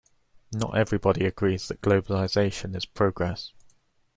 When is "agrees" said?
1.27-1.67